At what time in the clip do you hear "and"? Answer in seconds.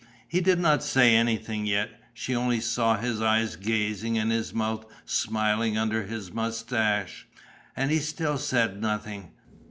4.17-4.31, 7.75-7.91